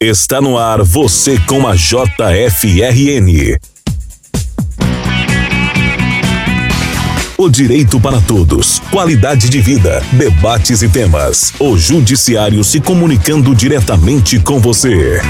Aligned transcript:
Está 0.00 0.40
no 0.40 0.56
ar 0.56 0.80
você 0.84 1.36
com 1.40 1.66
a 1.66 1.74
JFRN. 1.74 3.58
O 7.36 7.48
direito 7.48 7.98
para 7.98 8.20
todos, 8.20 8.78
qualidade 8.92 9.48
de 9.48 9.60
vida, 9.60 10.00
debates 10.12 10.82
e 10.82 10.88
temas. 10.88 11.52
O 11.58 11.76
Judiciário 11.76 12.62
se 12.62 12.78
comunicando 12.78 13.52
diretamente 13.56 14.38
com 14.38 14.60
você. 14.60 15.20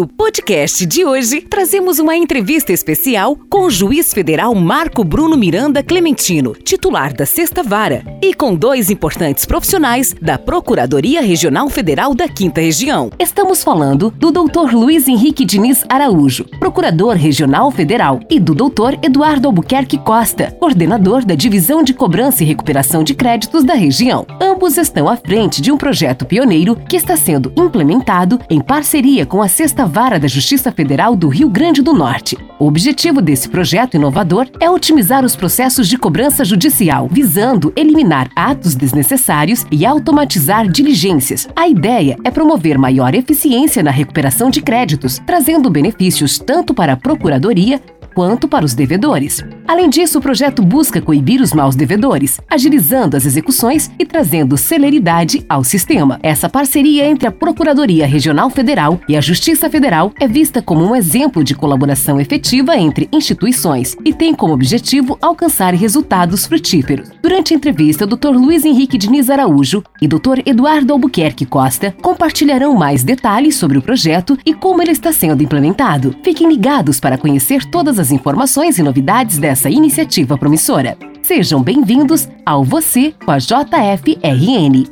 No 0.00 0.06
podcast 0.06 0.86
de 0.86 1.04
hoje, 1.04 1.42
trazemos 1.42 1.98
uma 1.98 2.16
entrevista 2.16 2.72
especial 2.72 3.36
com 3.50 3.66
o 3.66 3.70
juiz 3.70 4.14
federal 4.14 4.54
Marco 4.54 5.04
Bruno 5.04 5.36
Miranda 5.36 5.82
Clementino, 5.82 6.54
titular 6.54 7.12
da 7.12 7.26
Sexta 7.26 7.62
Vara, 7.62 8.02
e 8.22 8.32
com 8.32 8.54
dois 8.54 8.88
importantes 8.88 9.44
profissionais 9.44 10.14
da 10.18 10.38
Procuradoria 10.38 11.20
Regional 11.20 11.68
Federal 11.68 12.14
da 12.14 12.26
Quinta 12.26 12.62
Região. 12.62 13.10
Estamos 13.18 13.62
falando 13.62 14.10
do 14.10 14.32
Dr. 14.32 14.72
Luiz 14.72 15.06
Henrique 15.06 15.44
Diniz 15.44 15.84
Araújo, 15.86 16.46
Procurador 16.58 17.14
Regional 17.14 17.70
Federal, 17.70 18.20
e 18.30 18.40
do 18.40 18.54
Dr. 18.54 18.94
Eduardo 19.02 19.48
Albuquerque 19.48 19.98
Costa, 19.98 20.50
coordenador 20.58 21.26
da 21.26 21.34
Divisão 21.34 21.82
de 21.82 21.92
Cobrança 21.92 22.42
e 22.42 22.46
Recuperação 22.46 23.04
de 23.04 23.12
Créditos 23.12 23.64
da 23.64 23.74
região. 23.74 24.26
Ambos 24.60 24.76
estão 24.76 25.08
à 25.08 25.16
frente 25.16 25.62
de 25.62 25.72
um 25.72 25.78
projeto 25.78 26.26
pioneiro 26.26 26.76
que 26.76 26.94
está 26.94 27.16
sendo 27.16 27.50
implementado 27.56 28.38
em 28.50 28.60
parceria 28.60 29.24
com 29.24 29.40
a 29.40 29.48
Sexta 29.48 29.86
Vara 29.86 30.20
da 30.20 30.28
Justiça 30.28 30.70
Federal 30.70 31.16
do 31.16 31.28
Rio 31.28 31.48
Grande 31.48 31.80
do 31.80 31.94
Norte. 31.94 32.36
O 32.58 32.66
objetivo 32.66 33.22
desse 33.22 33.48
projeto 33.48 33.94
inovador 33.94 34.46
é 34.60 34.68
otimizar 34.68 35.24
os 35.24 35.34
processos 35.34 35.88
de 35.88 35.96
cobrança 35.96 36.44
judicial, 36.44 37.08
visando 37.10 37.72
eliminar 37.74 38.28
atos 38.36 38.74
desnecessários 38.74 39.64
e 39.72 39.86
automatizar 39.86 40.68
diligências. 40.68 41.48
A 41.56 41.66
ideia 41.66 42.18
é 42.22 42.30
promover 42.30 42.76
maior 42.76 43.14
eficiência 43.14 43.82
na 43.82 43.90
recuperação 43.90 44.50
de 44.50 44.60
créditos, 44.60 45.18
trazendo 45.24 45.70
benefícios 45.70 46.38
tanto 46.38 46.74
para 46.74 46.92
a 46.92 46.96
Procuradoria 46.98 47.80
quanto 48.14 48.48
para 48.48 48.64
os 48.64 48.74
devedores. 48.74 49.44
Além 49.66 49.88
disso, 49.88 50.18
o 50.18 50.22
projeto 50.22 50.62
busca 50.62 51.00
coibir 51.00 51.40
os 51.40 51.52
maus 51.52 51.76
devedores, 51.76 52.40
agilizando 52.50 53.16
as 53.16 53.24
execuções 53.24 53.90
e 53.98 54.04
trazendo 54.04 54.56
celeridade 54.56 55.44
ao 55.48 55.62
sistema. 55.62 56.18
Essa 56.22 56.48
parceria 56.48 57.06
entre 57.06 57.28
a 57.28 57.32
Procuradoria 57.32 58.06
Regional 58.06 58.50
Federal 58.50 59.00
e 59.08 59.16
a 59.16 59.20
Justiça 59.20 59.70
Federal 59.70 60.12
é 60.18 60.26
vista 60.26 60.60
como 60.60 60.84
um 60.84 60.96
exemplo 60.96 61.44
de 61.44 61.54
colaboração 61.54 62.20
efetiva 62.20 62.76
entre 62.76 63.08
instituições 63.12 63.96
e 64.04 64.12
tem 64.12 64.34
como 64.34 64.54
objetivo 64.54 65.16
alcançar 65.22 65.72
resultados 65.74 66.46
frutíferos. 66.46 67.10
Durante 67.22 67.54
a 67.54 67.56
entrevista, 67.56 68.04
o 68.04 68.08
Dr. 68.08 68.30
Luiz 68.30 68.64
Henrique 68.64 68.98
Diniz 68.98 69.30
Araújo 69.30 69.84
e 70.02 70.08
Dr. 70.08 70.40
Eduardo 70.44 70.92
Albuquerque 70.92 71.46
Costa 71.46 71.94
compartilharão 72.02 72.74
mais 72.74 73.04
detalhes 73.04 73.54
sobre 73.54 73.78
o 73.78 73.82
projeto 73.82 74.36
e 74.44 74.52
como 74.52 74.82
ele 74.82 74.90
está 74.90 75.12
sendo 75.12 75.42
implementado. 75.42 76.16
Fiquem 76.24 76.48
ligados 76.48 76.98
para 76.98 77.18
conhecer 77.18 77.64
todas 77.64 77.99
as 78.00 78.10
informações 78.10 78.78
e 78.78 78.82
novidades 78.82 79.38
dessa 79.38 79.68
iniciativa 79.68 80.36
promissora. 80.36 80.96
Sejam 81.22 81.62
bem-vindos 81.62 82.28
ao 82.44 82.64
Você 82.64 83.14
com 83.24 83.30
a 83.30 83.38
JFRN. 83.38 84.90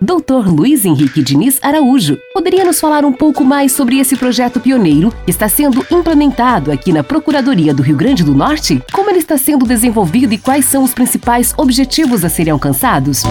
Dr. 0.00 0.48
Luiz 0.48 0.84
Henrique 0.84 1.22
Diniz 1.22 1.60
Araújo, 1.62 2.18
poderia 2.34 2.64
nos 2.64 2.80
falar 2.80 3.04
um 3.04 3.12
pouco 3.12 3.44
mais 3.44 3.70
sobre 3.70 3.98
esse 4.00 4.16
projeto 4.16 4.58
pioneiro 4.58 5.12
que 5.24 5.30
está 5.30 5.48
sendo 5.48 5.86
implementado 5.90 6.72
aqui 6.72 6.92
na 6.92 7.04
Procuradoria 7.04 7.72
do 7.72 7.82
Rio 7.82 7.96
Grande 7.96 8.24
do 8.24 8.34
Norte? 8.34 8.82
Ele 9.12 9.18
está 9.18 9.36
sendo 9.36 9.66
desenvolvido 9.66 10.32
e 10.32 10.38
quais 10.38 10.64
são 10.64 10.82
os 10.82 10.94
principais 10.94 11.52
objetivos 11.58 12.24
a 12.24 12.30
serem 12.30 12.50
alcançados? 12.50 13.24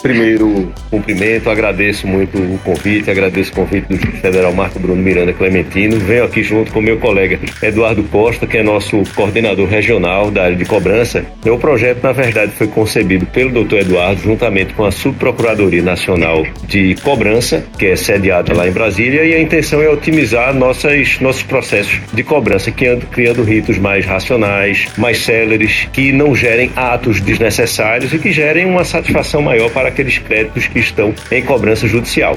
Primeiro, 0.00 0.72
cumprimento, 0.88 1.50
agradeço 1.50 2.06
muito 2.06 2.38
o 2.38 2.58
convite, 2.64 3.10
agradeço 3.10 3.50
o 3.50 3.56
convite 3.56 3.88
do 3.88 3.96
juiz 3.96 4.20
federal 4.20 4.52
Marco 4.54 4.78
Bruno 4.78 5.02
Miranda 5.02 5.32
Clementino. 5.32 5.98
Venho 5.98 6.22
aqui 6.22 6.44
junto 6.44 6.70
com 6.70 6.80
meu 6.80 6.96
colega 6.98 7.40
Eduardo 7.60 8.04
Costa, 8.04 8.46
que 8.46 8.58
é 8.58 8.62
nosso 8.62 9.02
coordenador 9.16 9.66
regional 9.68 10.30
da 10.30 10.44
área 10.44 10.56
de 10.56 10.64
cobrança. 10.64 11.24
O 11.44 11.58
projeto, 11.58 12.04
na 12.04 12.12
verdade, 12.12 12.52
foi 12.52 12.68
concebido 12.68 13.26
pelo 13.26 13.50
doutor 13.50 13.80
Eduardo, 13.80 14.22
juntamente 14.22 14.74
com 14.74 14.84
a 14.84 14.92
Subprocuradoria 14.92 15.82
Nacional 15.82 16.46
de 16.68 16.94
Cobrança, 17.02 17.64
que 17.76 17.86
é 17.86 17.96
sediada 17.96 18.54
lá 18.54 18.68
em 18.68 18.72
Brasília, 18.72 19.24
e 19.24 19.34
a 19.34 19.42
intenção 19.42 19.82
é 19.82 19.88
otimizar 19.88 20.54
nossas, 20.54 21.18
nossos 21.20 21.42
processos 21.42 22.00
de 22.12 22.22
cobrança, 22.22 22.70
criando 22.70 23.42
ritos 23.42 23.76
mais 23.76 24.06
racionais, 24.06 24.86
mais 25.00 25.24
céleres, 25.24 25.88
que 25.92 26.12
não 26.12 26.34
gerem 26.34 26.70
atos 26.76 27.20
desnecessários 27.20 28.12
e 28.12 28.18
que 28.18 28.30
gerem 28.30 28.66
uma 28.66 28.84
satisfação 28.84 29.42
maior 29.42 29.70
para 29.70 29.88
aqueles 29.88 30.18
créditos 30.18 30.66
que 30.66 30.78
estão 30.78 31.14
em 31.32 31.42
cobrança 31.42 31.88
judicial. 31.88 32.36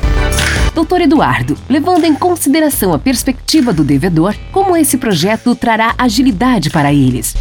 Doutor 0.74 1.02
Eduardo, 1.02 1.56
levando 1.70 2.06
em 2.06 2.16
consideração 2.16 2.94
a 2.94 3.00
perspectiva 3.00 3.72
do 3.72 3.84
devedor, 3.84 4.34
como 4.52 4.76
esse 4.76 4.98
projeto 4.98 5.54
trará 5.54 5.94
agilidade 5.98 6.70
para 6.70 6.92
eles? 6.92 7.36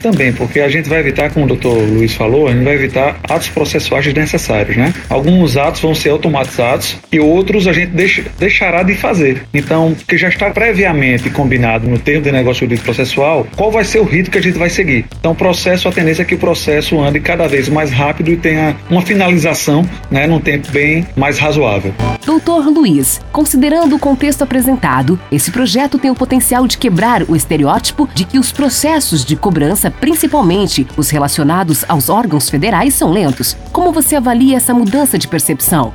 Também, 0.00 0.32
porque 0.32 0.60
a 0.60 0.68
gente 0.68 0.88
vai 0.88 1.00
evitar, 1.00 1.30
como 1.30 1.44
o 1.44 1.48
doutor 1.48 1.76
Luiz 1.76 2.14
falou, 2.14 2.48
a 2.48 2.52
gente 2.52 2.64
vai 2.64 2.74
evitar 2.74 3.16
atos 3.28 3.48
processuais 3.48 4.04
desnecessários, 4.04 4.76
né? 4.76 4.92
Alguns 5.08 5.56
atos 5.56 5.80
vão 5.80 5.94
ser 5.94 6.10
automatizados 6.10 6.96
e 7.10 7.18
outros 7.18 7.66
a 7.66 7.72
gente 7.72 7.90
deixa, 7.90 8.24
deixará 8.38 8.82
de 8.82 8.94
fazer. 8.94 9.42
Então, 9.52 9.94
que 10.06 10.16
já 10.16 10.28
está 10.28 10.50
previamente 10.50 11.30
combinado 11.30 11.88
no 11.88 11.98
termo 11.98 12.22
de 12.22 12.32
negócio 12.32 12.60
jurídico 12.60 12.84
processual, 12.84 13.46
qual 13.56 13.70
vai 13.70 13.84
ser 13.84 13.98
o 13.98 14.04
rito 14.04 14.30
que 14.30 14.38
a 14.38 14.42
gente 14.42 14.58
vai 14.58 14.70
seguir. 14.70 15.06
Então, 15.18 15.32
o 15.32 15.34
processo, 15.34 15.88
a 15.88 15.92
tendência 15.92 16.22
é 16.22 16.24
que 16.24 16.34
o 16.34 16.38
processo 16.38 17.00
ande 17.00 17.20
cada 17.20 17.46
vez 17.46 17.68
mais 17.68 17.90
rápido 17.90 18.30
e 18.30 18.36
tenha 18.36 18.76
uma 18.88 19.02
finalização, 19.02 19.88
né, 20.10 20.26
num 20.26 20.40
tempo 20.40 20.70
bem 20.70 21.06
mais 21.16 21.38
razoável. 21.38 21.94
Doutor 22.24 22.66
Luiz, 22.68 23.20
considerando 23.32 23.96
o 23.96 23.98
contexto 23.98 24.42
apresentado, 24.42 25.18
esse 25.32 25.50
projeto 25.50 25.98
tem 25.98 26.10
o 26.10 26.14
potencial 26.14 26.66
de 26.66 26.76
quebrar 26.76 27.22
o 27.22 27.34
estereótipo 27.34 28.08
de 28.14 28.24
que 28.24 28.38
os 28.38 28.52
processos 28.52 29.24
de 29.24 29.36
cobrança 29.36 29.87
principalmente 29.90 30.86
os 30.96 31.10
relacionados 31.10 31.84
aos 31.88 32.08
órgãos 32.08 32.48
federais, 32.48 32.94
são 32.94 33.10
lentos. 33.10 33.56
Como 33.72 33.92
você 33.92 34.16
avalia 34.16 34.56
essa 34.56 34.74
mudança 34.74 35.18
de 35.18 35.28
percepção? 35.28 35.92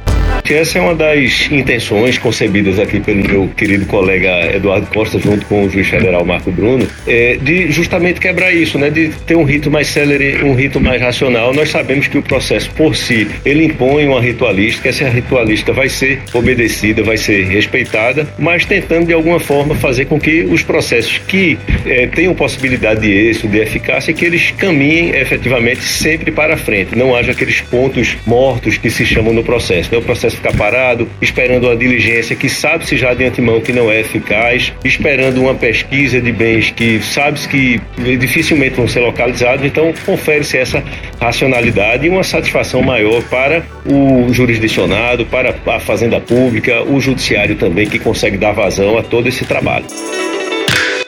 Essa 0.49 0.77
é 0.77 0.81
uma 0.81 0.93
das 0.93 1.49
intenções 1.51 2.17
concebidas 2.17 2.77
aqui 2.77 2.99
pelo 2.99 3.23
meu 3.23 3.47
querido 3.55 3.85
colega 3.85 4.53
Eduardo 4.53 4.85
Costa, 4.87 5.17
junto 5.17 5.45
com 5.45 5.65
o 5.65 5.69
juiz 5.69 5.87
federal 5.87 6.25
Marco 6.25 6.51
Bruno, 6.51 6.85
é 7.07 7.37
de 7.37 7.71
justamente 7.71 8.19
quebrar 8.19 8.53
isso, 8.53 8.77
né? 8.77 8.89
De 8.89 9.09
ter 9.25 9.35
um 9.35 9.43
rito 9.43 9.71
mais 9.71 9.87
célere, 9.87 10.43
um 10.43 10.53
rito 10.53 10.81
mais 10.81 11.01
racional. 11.01 11.53
Nós 11.53 11.69
sabemos 11.69 12.07
que 12.07 12.17
o 12.17 12.21
processo 12.21 12.69
por 12.71 12.95
si, 12.95 13.27
ele 13.45 13.65
impõe 13.65 14.05
uma 14.05 14.21
ritualística, 14.21 14.89
essa 14.89 15.07
ritualística 15.07 15.71
vai 15.71 15.87
ser 15.87 16.21
obedecida, 16.33 17.01
vai 17.03 17.17
ser 17.17 17.45
respeitada, 17.45 18.27
mas 18.37 18.65
tentando 18.65 19.07
de 19.07 19.13
alguma 19.13 19.39
forma 19.39 19.75
fazer 19.75 20.05
com 20.05 20.19
que 20.19 20.41
os 20.41 20.61
processos 20.61 21.19
que 21.19 21.57
é, 21.85 22.05
tenham 22.07 22.35
possibilidade 22.35 23.01
de 23.01 23.11
êxito, 23.11 23.47
de 23.47 23.59
eficácia, 23.59 24.13
que 24.13 24.25
eles 24.25 24.51
caminhem 24.51 25.15
efetivamente 25.15 25.83
sempre 25.83 26.31
para 26.31 26.57
frente. 26.57 26.97
Não 26.97 27.15
haja 27.15 27.31
aqueles 27.31 27.61
pontos 27.61 28.17
mortos 28.25 28.77
que 28.77 28.89
se 28.89 29.05
chamam 29.05 29.33
no 29.33 29.43
processo. 29.43 29.89
Né? 29.91 29.97
O 29.97 30.01
processo 30.01 30.32
ficar 30.35 30.55
parado, 30.55 31.07
esperando 31.21 31.65
uma 31.65 31.75
diligência 31.75 32.35
que 32.35 32.49
sabe-se 32.49 32.97
já 32.97 33.13
de 33.13 33.23
antemão 33.25 33.61
que 33.61 33.71
não 33.71 33.91
é 33.91 34.01
eficaz, 34.01 34.73
esperando 34.83 35.41
uma 35.41 35.55
pesquisa 35.55 36.21
de 36.21 36.31
bens 36.31 36.71
que 36.71 37.01
sabe-se 37.01 37.47
que 37.47 37.81
dificilmente 38.17 38.75
vão 38.75 38.87
ser 38.87 38.99
localizados. 38.99 39.65
Então, 39.65 39.93
confere-se 40.05 40.57
essa 40.57 40.83
racionalidade 41.19 42.05
e 42.05 42.09
uma 42.09 42.23
satisfação 42.23 42.81
maior 42.81 43.21
para 43.23 43.63
o 43.85 44.31
jurisdicionado, 44.31 45.25
para 45.25 45.55
a 45.65 45.79
Fazenda 45.79 46.19
Pública, 46.19 46.83
o 46.83 46.99
Judiciário 46.99 47.55
também, 47.55 47.87
que 47.87 47.99
consegue 47.99 48.37
dar 48.37 48.51
vazão 48.51 48.97
a 48.97 49.03
todo 49.03 49.27
esse 49.27 49.45
trabalho. 49.45 49.85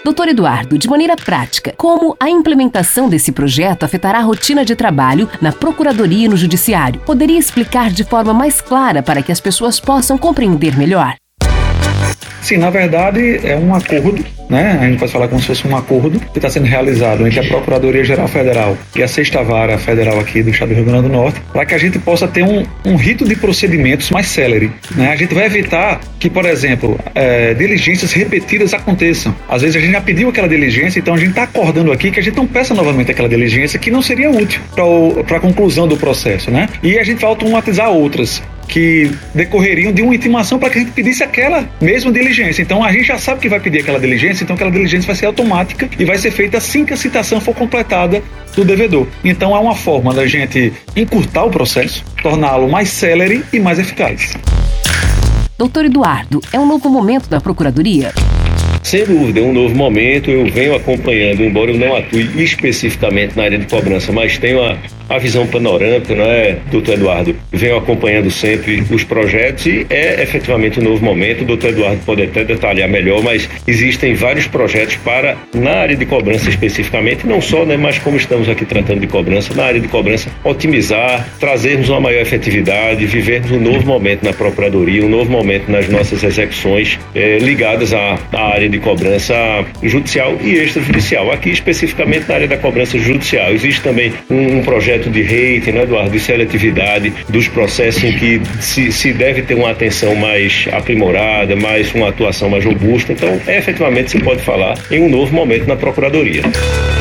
Doutor 0.05 0.27
Eduardo, 0.27 0.77
de 0.77 0.87
maneira 0.87 1.15
prática, 1.15 1.73
como 1.75 2.15
a 2.19 2.29
implementação 2.29 3.09
desse 3.09 3.31
projeto 3.31 3.85
afetará 3.85 4.19
a 4.19 4.21
rotina 4.21 4.63
de 4.63 4.75
trabalho 4.75 5.27
na 5.41 5.51
Procuradoria 5.51 6.25
e 6.25 6.27
no 6.27 6.37
Judiciário? 6.37 7.01
Poderia 7.01 7.39
explicar 7.39 7.89
de 7.89 8.03
forma 8.03 8.31
mais 8.31 8.61
clara 8.61 9.01
para 9.01 9.23
que 9.23 9.31
as 9.31 9.41
pessoas 9.41 9.79
possam 9.79 10.15
compreender 10.15 10.77
melhor? 10.77 11.15
Sim, 12.39 12.57
na 12.57 12.69
verdade 12.69 13.39
é 13.43 13.57
um 13.57 13.73
acordo 13.73 14.23
né? 14.49 14.77
A 14.79 14.87
gente 14.87 14.99
pode 14.99 15.11
falar 15.11 15.27
como 15.27 15.41
se 15.41 15.47
fosse 15.47 15.67
um 15.67 15.75
acordo 15.75 16.19
que 16.19 16.37
está 16.37 16.49
sendo 16.49 16.65
realizado 16.65 17.25
entre 17.27 17.39
a 17.39 17.43
Procuradoria 17.43 18.03
Geral 18.03 18.27
Federal 18.27 18.77
e 18.95 19.03
a 19.03 19.07
Sexta 19.07 19.43
Vara 19.43 19.77
Federal 19.77 20.19
aqui 20.19 20.43
do 20.43 20.49
Estado 20.49 20.69
do 20.69 20.75
Rio 20.75 20.85
Grande 20.85 21.03
do 21.03 21.09
Norte, 21.09 21.41
para 21.51 21.65
que 21.65 21.73
a 21.73 21.77
gente 21.77 21.99
possa 21.99 22.27
ter 22.27 22.43
um, 22.43 22.63
um 22.85 22.95
rito 22.95 23.25
de 23.25 23.35
procedimentos 23.35 24.09
mais 24.11 24.27
célere. 24.27 24.71
Né? 24.95 25.11
A 25.11 25.15
gente 25.15 25.33
vai 25.33 25.45
evitar 25.45 25.99
que, 26.19 26.29
por 26.29 26.45
exemplo, 26.45 26.99
é, 27.13 27.53
diligências 27.53 28.11
repetidas 28.11 28.73
aconteçam. 28.73 29.35
Às 29.47 29.61
vezes 29.61 29.75
a 29.75 29.79
gente 29.79 29.91
já 29.91 30.01
pediu 30.01 30.29
aquela 30.29 30.47
diligência, 30.47 30.99
então 30.99 31.13
a 31.13 31.17
gente 31.17 31.29
está 31.29 31.43
acordando 31.43 31.91
aqui 31.91 32.11
que 32.11 32.19
a 32.19 32.23
gente 32.23 32.35
não 32.35 32.47
peça 32.47 32.73
novamente 32.73 33.11
aquela 33.11 33.29
diligência 33.29 33.79
que 33.79 33.91
não 33.91 34.01
seria 34.01 34.29
útil 34.29 34.61
para 35.25 35.37
a 35.37 35.39
conclusão 35.39 35.87
do 35.87 35.97
processo, 35.97 36.51
né? 36.51 36.67
E 36.83 36.97
a 36.97 37.03
gente 37.03 37.19
vai 37.19 37.29
automatizar 37.29 37.89
outras. 37.89 38.41
Que 38.67 39.11
decorreriam 39.33 39.91
de 39.91 40.01
uma 40.01 40.15
intimação 40.15 40.59
para 40.59 40.69
que 40.69 40.79
a 40.79 40.81
gente 40.81 40.91
pedisse 40.91 41.23
aquela 41.23 41.67
mesma 41.81 42.11
diligência. 42.11 42.61
Então 42.61 42.83
a 42.83 42.91
gente 42.91 43.05
já 43.05 43.17
sabe 43.17 43.41
que 43.41 43.49
vai 43.49 43.59
pedir 43.59 43.79
aquela 43.79 43.99
diligência, 43.99 44.43
então 44.43 44.55
aquela 44.55 44.71
diligência 44.71 45.07
vai 45.07 45.15
ser 45.15 45.25
automática 45.25 45.89
e 45.97 46.05
vai 46.05 46.17
ser 46.17 46.31
feita 46.31 46.57
assim 46.57 46.85
que 46.85 46.93
a 46.93 46.97
citação 46.97 47.39
for 47.39 47.55
completada 47.55 48.21
do 48.55 48.63
devedor. 48.63 49.07
Então 49.23 49.55
é 49.55 49.59
uma 49.59 49.75
forma 49.75 50.13
da 50.13 50.25
gente 50.25 50.73
encurtar 50.95 51.45
o 51.45 51.49
processo, 51.49 52.03
torná-lo 52.21 52.69
mais 52.69 52.89
célere 52.89 53.43
e 53.51 53.59
mais 53.59 53.79
eficaz. 53.79 54.33
Doutor 55.57 55.85
Eduardo, 55.85 56.41
é 56.51 56.59
um 56.59 56.65
novo 56.65 56.89
momento 56.89 57.29
da 57.29 57.39
Procuradoria? 57.39 58.11
Sem 58.83 59.03
dúvida, 59.03 59.39
é 59.39 59.43
um 59.43 59.53
novo 59.53 59.73
momento. 59.73 60.29
Eu 60.29 60.45
venho 60.51 60.75
acompanhando, 60.75 61.41
embora 61.43 61.71
eu 61.71 61.77
não 61.79 61.95
atue 61.95 62.29
especificamente 62.43 63.35
na 63.35 63.43
área 63.43 63.57
de 63.57 63.65
cobrança, 63.65 64.11
mas 64.11 64.37
tenho 64.37 64.61
a, 64.61 64.77
a 65.09 65.17
visão 65.17 65.45
panorâmica, 65.47 66.15
não 66.15 66.25
é, 66.25 66.57
doutor 66.71 66.95
Eduardo? 66.95 67.35
Venho 67.51 67.77
acompanhando 67.77 68.29
sempre 68.31 68.83
os 68.89 69.03
projetos 69.03 69.65
e 69.65 69.85
é 69.89 70.21
efetivamente 70.21 70.79
um 70.79 70.83
novo 70.83 71.03
momento. 71.03 71.41
O 71.41 71.45
doutor 71.45 71.69
Eduardo 71.69 71.99
pode 72.05 72.23
até 72.23 72.43
detalhar 72.43 72.89
melhor, 72.89 73.21
mas 73.23 73.49
existem 73.67 74.13
vários 74.13 74.47
projetos 74.47 74.95
para, 74.97 75.37
na 75.53 75.71
área 75.71 75.95
de 75.95 76.05
cobrança 76.05 76.49
especificamente, 76.49 77.25
não 77.25 77.41
só, 77.41 77.65
né, 77.65 77.77
mas 77.77 77.97
como 77.99 78.17
estamos 78.17 78.49
aqui 78.49 78.65
tratando 78.65 79.01
de 79.01 79.07
cobrança, 79.07 79.53
na 79.53 79.65
área 79.65 79.79
de 79.79 79.87
cobrança, 79.87 80.29
otimizar, 80.43 81.27
trazermos 81.39 81.89
uma 81.89 81.99
maior 81.99 82.21
efetividade, 82.21 83.05
vivermos 83.05 83.51
um 83.51 83.59
novo 83.59 83.85
momento 83.85 84.23
na 84.23 84.33
Procuradoria, 84.33 85.03
um 85.03 85.09
novo 85.09 85.31
momento 85.31 85.69
nas 85.69 85.87
nossas 85.89 86.23
execuções 86.23 86.99
eh, 87.13 87.37
ligadas 87.39 87.93
à, 87.93 88.17
à 88.31 88.53
área 88.53 88.69
de 88.69 88.79
cobrança 88.79 89.35
judicial 89.83 90.35
e 90.41 90.55
extrajudicial. 90.55 91.31
Aqui, 91.31 91.49
especificamente 91.49 92.27
na 92.27 92.35
área 92.35 92.47
da 92.47 92.57
cobrança 92.57 92.97
judicial, 92.97 93.51
existe 93.51 93.81
também 93.81 94.13
um, 94.29 94.59
um 94.59 94.63
projeto 94.63 94.94
de 94.97 95.21
rating, 95.21 95.71
né, 95.71 95.83
Eduardo, 95.83 96.09
de 96.09 96.19
seletividade 96.19 97.13
dos 97.29 97.47
processos 97.47 98.03
em 98.03 98.17
que 98.17 98.41
se, 98.59 98.91
se 98.91 99.13
deve 99.13 99.41
ter 99.41 99.55
uma 99.55 99.71
atenção 99.71 100.15
mais 100.15 100.67
aprimorada, 100.71 101.55
mais 101.55 101.93
uma 101.93 102.09
atuação 102.09 102.49
mais 102.49 102.63
robusta. 102.63 103.13
Então, 103.13 103.39
efetivamente, 103.47 104.11
se 104.11 104.19
pode 104.19 104.41
falar 104.41 104.77
em 104.91 105.01
um 105.01 105.09
novo 105.09 105.33
momento 105.33 105.67
na 105.67 105.75
Procuradoria. 105.75 106.43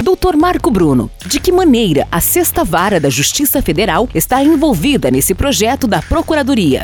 Doutor 0.03 0.37
Marco 0.37 0.71
Bruno, 0.71 1.11
de 1.27 1.41
que 1.41 1.53
maneira 1.53 2.07
a 2.11 2.21
Sexta 2.21 2.65
Vara 2.65 3.01
da 3.01 3.11
Justiça 3.11 3.63
Federal 3.63 4.09
está 4.15 4.43
envolvida 4.43 5.11
nesse 5.11 5.35
projeto 5.35 5.87
da 5.87 6.03
Procuradoria? 6.03 6.83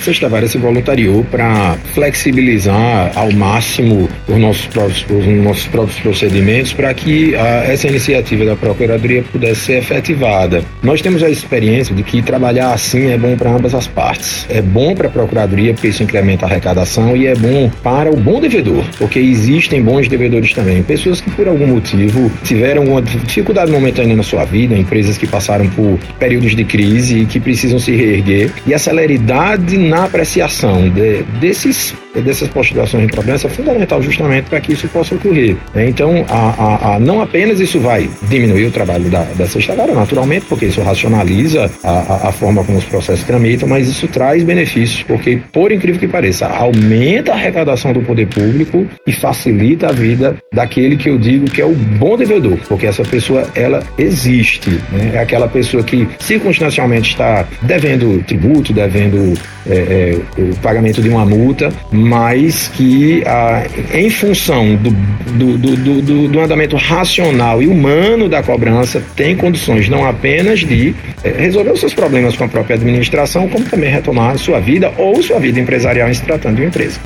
A 0.00 0.02
Sexta 0.02 0.30
Vara 0.30 0.48
se 0.48 0.56
voluntariou 0.56 1.22
para 1.24 1.76
flexibilizar 1.92 3.12
ao 3.14 3.30
máximo 3.32 4.08
os 4.26 4.38
nossos 4.38 4.66
próprios, 4.68 5.04
os 5.10 5.26
nossos 5.44 5.66
próprios 5.66 6.00
procedimentos 6.00 6.72
para 6.72 6.94
que 6.94 7.36
a, 7.36 7.64
essa 7.66 7.86
iniciativa 7.86 8.46
da 8.46 8.56
Procuradoria 8.56 9.22
pudesse 9.30 9.60
ser 9.60 9.72
efetivada. 9.74 10.64
Nós 10.82 11.02
temos 11.02 11.22
a 11.22 11.28
experiência 11.28 11.94
de 11.94 12.02
que 12.02 12.22
trabalhar 12.22 12.72
assim 12.72 13.10
é 13.10 13.18
bom 13.18 13.36
para 13.36 13.50
ambas 13.50 13.74
as 13.74 13.86
partes. 13.86 14.46
É 14.48 14.62
bom 14.62 14.94
para 14.94 15.08
a 15.08 15.10
Procuradoria 15.10 15.74
porque 15.74 15.88
isso 15.88 16.02
incrementa 16.02 16.46
a 16.46 16.48
arrecadação 16.48 17.14
e 17.14 17.26
é 17.26 17.34
bom 17.34 17.70
para 17.82 18.10
o 18.10 18.16
bom 18.16 18.40
devedor, 18.40 18.82
porque 18.96 19.18
existem 19.18 19.82
bons 19.82 20.08
devedores 20.08 20.54
também. 20.54 20.82
Pessoas 20.82 21.20
que 21.20 21.30
por 21.30 21.46
algum 21.46 21.66
motivo 21.66 22.32
tiveram 22.42 22.84
uma 22.84 23.02
dificuldade 23.02 23.70
momentânea 23.70 24.16
na 24.16 24.22
sua 24.22 24.46
vida, 24.46 24.74
empresas 24.74 25.18
que 25.18 25.26
passaram 25.26 25.68
por 25.68 25.98
períodos 26.18 26.56
de 26.56 26.64
crise 26.64 27.18
e 27.18 27.26
que 27.26 27.38
precisam 27.38 27.78
se 27.78 27.94
reerguer. 27.94 28.50
E 28.66 28.72
a 28.72 28.78
celeridade 28.78 29.89
na 29.90 30.04
apreciação 30.04 30.88
de, 30.88 31.24
desses, 31.40 31.92
dessas 32.14 32.48
postulações 32.48 33.08
de 33.08 33.12
cobrança 33.12 33.48
é 33.48 33.50
fundamental 33.50 34.00
justamente 34.00 34.48
para 34.48 34.60
que 34.60 34.72
isso 34.72 34.86
possa 34.88 35.16
ocorrer. 35.16 35.56
Né? 35.74 35.88
Então, 35.88 36.24
a, 36.28 36.38
a, 36.38 36.94
a, 36.94 37.00
não 37.00 37.20
apenas 37.20 37.58
isso 37.58 37.80
vai 37.80 38.08
diminuir 38.22 38.66
o 38.66 38.70
trabalho 38.70 39.10
da, 39.10 39.24
da 39.36 39.46
sexta 39.48 39.74
vara, 39.74 39.92
naturalmente, 39.92 40.46
porque 40.48 40.66
isso 40.66 40.80
racionaliza 40.80 41.68
a, 41.82 42.28
a, 42.28 42.32
forma 42.32 42.62
como 42.62 42.78
os 42.78 42.84
processos 42.84 43.24
tramitam, 43.24 43.68
mas 43.68 43.88
isso 43.88 44.06
traz 44.06 44.44
benefícios, 44.44 45.02
porque, 45.02 45.40
por 45.52 45.72
incrível 45.72 45.98
que 45.98 46.06
pareça, 46.06 46.46
aumenta 46.46 47.32
a 47.32 47.34
arrecadação 47.34 47.92
do 47.92 48.00
poder 48.02 48.28
público 48.28 48.86
e 49.06 49.12
facilita 49.12 49.88
a 49.88 49.92
vida 49.92 50.36
daquele 50.52 50.96
que 50.96 51.10
eu 51.10 51.18
digo 51.18 51.46
que 51.50 51.60
é 51.60 51.66
o 51.66 51.74
bom 51.74 52.16
devedor, 52.16 52.58
porque 52.68 52.86
essa 52.86 53.02
pessoa, 53.02 53.44
ela 53.56 53.82
existe. 53.98 54.70
Né? 54.92 55.12
É 55.14 55.18
aquela 55.18 55.48
pessoa 55.48 55.82
que 55.82 56.06
circunstancialmente 56.20 57.10
está 57.10 57.44
devendo 57.62 58.22
tributo, 58.24 58.72
devendo 58.72 59.34
é, 59.66 59.79
é, 59.80 60.18
o 60.38 60.56
pagamento 60.56 61.02
de 61.02 61.08
uma 61.08 61.24
multa, 61.24 61.72
mas 61.90 62.68
que 62.68 63.22
ah, 63.26 63.64
em 63.94 64.10
função 64.10 64.76
do, 64.76 64.90
do, 64.90 65.58
do, 65.58 66.02
do, 66.02 66.28
do 66.28 66.40
andamento 66.40 66.76
racional 66.76 67.62
e 67.62 67.66
humano 67.66 68.28
da 68.28 68.42
cobrança 68.42 69.02
tem 69.16 69.36
condições 69.36 69.88
não 69.88 70.06
apenas 70.06 70.60
de 70.60 70.94
é, 71.22 71.30
resolver 71.30 71.70
os 71.70 71.80
seus 71.80 71.94
problemas 71.94 72.36
com 72.36 72.44
a 72.44 72.48
própria 72.48 72.76
administração, 72.76 73.48
como 73.48 73.64
também 73.64 73.90
retomar 73.90 74.38
sua 74.38 74.60
vida 74.60 74.92
ou 74.96 75.22
sua 75.22 75.38
vida 75.38 75.58
empresarial 75.60 76.08
em 76.08 76.14
se 76.14 76.22
tratando 76.22 76.56
de 76.56 76.62
uma 76.62 76.68
empresa. 76.68 76.98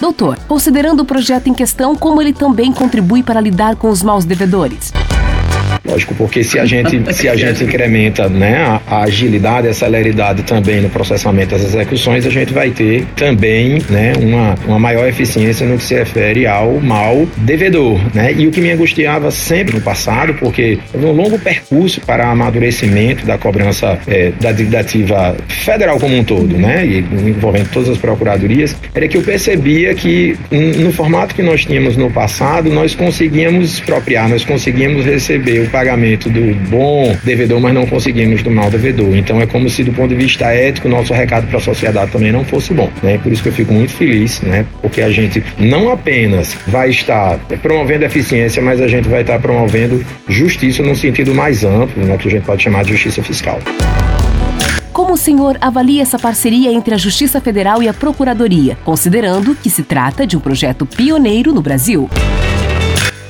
Doutor, 0.00 0.38
considerando 0.48 1.00
o 1.00 1.04
projeto 1.04 1.48
em 1.48 1.54
questão, 1.54 1.94
como 1.94 2.20
ele 2.20 2.32
também 2.32 2.72
contribui 2.72 3.22
para 3.22 3.40
lidar 3.40 3.76
com 3.76 3.88
os 3.88 4.02
maus 4.02 4.24
devedores? 4.24 4.92
Lógico, 5.90 6.14
porque 6.14 6.44
se 6.44 6.58
a 6.58 6.64
gente, 6.64 7.12
se 7.12 7.28
a 7.28 7.34
gente 7.34 7.64
incrementa 7.64 8.28
né, 8.28 8.80
a, 8.86 9.02
agilidade 9.02 9.66
e 9.66 9.70
a 9.70 9.74
celeridade 9.74 10.42
também 10.44 10.80
no 10.80 10.88
processamento 10.88 11.50
das 11.50 11.62
execuções, 11.62 12.24
a 12.24 12.30
gente 12.30 12.52
vai 12.52 12.70
ter 12.70 13.04
também 13.16 13.82
né, 13.90 14.12
uma, 14.20 14.54
uma 14.66 14.78
maior 14.78 15.08
eficiência 15.08 15.66
no 15.66 15.76
que 15.78 15.84
se 15.84 15.94
refere 15.94 16.46
ao 16.46 16.80
mal 16.80 17.26
devedor. 17.38 17.98
Né? 18.14 18.32
E 18.36 18.46
o 18.46 18.52
que 18.52 18.60
me 18.60 18.70
angustiava 18.70 19.30
sempre 19.30 19.74
no 19.74 19.80
passado, 19.80 20.34
porque 20.34 20.78
houve 20.94 21.06
um 21.06 21.12
longo 21.12 21.38
percurso 21.38 22.00
para 22.02 22.30
amadurecimento 22.30 23.26
da 23.26 23.36
cobrança 23.36 23.98
é, 24.06 24.32
da 24.40 24.52
dívida 24.52 24.80
ativa 24.80 25.36
federal 25.48 25.98
como 25.98 26.16
um 26.16 26.24
todo, 26.24 26.56
né? 26.56 26.86
E 26.86 26.98
envolvendo 26.98 27.70
todas 27.70 27.88
as 27.88 27.98
procuradorias, 27.98 28.76
era 28.94 29.08
que 29.08 29.16
eu 29.16 29.22
percebia 29.22 29.94
que 29.94 30.36
no 30.50 30.92
formato 30.92 31.34
que 31.34 31.42
nós 31.42 31.64
tínhamos 31.64 31.96
no 31.96 32.10
passado, 32.10 32.70
nós 32.70 32.94
conseguíamos 32.94 33.74
expropriar, 33.74 34.28
nós 34.28 34.44
conseguíamos 34.44 35.04
receber 35.04 35.60
o 35.60 35.70
pagamento 35.80 36.28
do 36.28 36.54
bom 36.68 37.16
devedor, 37.24 37.58
mas 37.58 37.72
não 37.72 37.86
conseguimos 37.86 38.42
do 38.42 38.50
mal 38.50 38.70
devedor. 38.70 39.16
Então 39.16 39.40
é 39.40 39.46
como 39.46 39.70
se 39.70 39.82
do 39.82 39.90
ponto 39.92 40.10
de 40.10 40.14
vista 40.14 40.44
ético, 40.52 40.90
nosso 40.90 41.14
recado 41.14 41.46
para 41.46 41.56
a 41.56 41.60
sociedade 41.60 42.10
também 42.10 42.30
não 42.30 42.44
fosse 42.44 42.74
bom. 42.74 42.90
Né? 43.02 43.18
Por 43.22 43.32
isso 43.32 43.42
que 43.42 43.48
eu 43.48 43.52
fico 43.52 43.72
muito 43.72 43.92
feliz, 43.92 44.42
né? 44.42 44.66
Porque 44.82 45.00
a 45.00 45.10
gente 45.10 45.42
não 45.58 45.90
apenas 45.90 46.54
vai 46.66 46.90
estar 46.90 47.38
promovendo 47.62 48.04
eficiência, 48.04 48.62
mas 48.62 48.78
a 48.78 48.88
gente 48.88 49.08
vai 49.08 49.22
estar 49.22 49.38
promovendo 49.38 50.04
justiça 50.28 50.82
no 50.82 50.94
sentido 50.94 51.34
mais 51.34 51.64
amplo, 51.64 52.04
né? 52.04 52.18
que 52.18 52.28
a 52.28 52.30
gente 52.30 52.44
pode 52.44 52.62
chamar 52.62 52.84
de 52.84 52.90
justiça 52.90 53.22
fiscal. 53.22 53.58
Como 54.92 55.14
o 55.14 55.16
senhor 55.16 55.56
avalia 55.62 56.02
essa 56.02 56.18
parceria 56.18 56.70
entre 56.70 56.92
a 56.94 56.98
Justiça 56.98 57.40
Federal 57.40 57.82
e 57.82 57.88
a 57.88 57.94
Procuradoria, 57.94 58.76
considerando 58.84 59.54
que 59.54 59.70
se 59.70 59.82
trata 59.82 60.26
de 60.26 60.36
um 60.36 60.40
projeto 60.40 60.84
pioneiro 60.84 61.54
no 61.54 61.62
Brasil? 61.62 62.10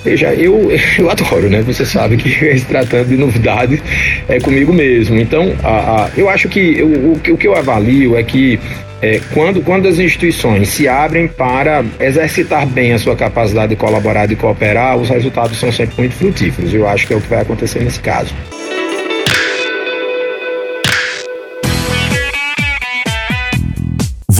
Veja, 0.04 0.33
eu, 0.35 0.71
eu 0.99 1.11
adoro, 1.11 1.49
né? 1.50 1.61
Você 1.62 1.85
sabe 1.85 2.16
que 2.16 2.30
se 2.59 2.64
tratando 2.64 3.09
de 3.09 3.16
novidades 3.16 3.80
é 4.28 4.40
comigo 4.40 4.73
mesmo. 4.73 5.19
Então, 5.19 5.54
a, 5.62 6.04
a, 6.04 6.11
eu 6.16 6.28
acho 6.28 6.49
que 6.49 6.78
eu, 6.78 6.87
o, 6.87 7.12
o 7.12 7.37
que 7.37 7.47
eu 7.47 7.54
avalio 7.54 8.16
é 8.16 8.23
que 8.23 8.59
é, 9.02 9.21
quando, 9.33 9.62
quando 9.62 9.88
as 9.88 9.99
instituições 9.99 10.69
se 10.69 10.87
abrem 10.87 11.26
para 11.26 11.85
exercitar 11.99 12.66
bem 12.66 12.92
a 12.92 12.99
sua 12.99 13.16
capacidade 13.16 13.71
de 13.71 13.76
colaborar 13.76 14.30
e 14.30 14.37
cooperar, 14.37 14.97
os 14.97 15.09
resultados 15.09 15.59
são 15.59 15.73
sempre 15.73 15.95
muito 15.99 16.14
frutíferos. 16.14 16.75
Eu 16.75 16.87
acho 16.87 17.07
que 17.07 17.14
é 17.14 17.16
o 17.16 17.21
que 17.21 17.28
vai 17.28 17.40
acontecer 17.40 17.83
nesse 17.83 18.00
caso. 18.00 18.35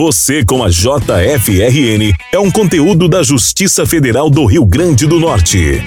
Você 0.00 0.42
com 0.42 0.64
a 0.64 0.71
JFRN 0.71 2.14
é 2.33 2.38
um 2.38 2.50
conteúdo 2.50 3.07
da 3.07 3.23
Justiça 3.23 3.85
Federal 3.85 4.30
do 4.30 4.47
Rio 4.47 4.64
Grande 4.64 5.07
do 5.07 5.21
Norte. 5.21 5.87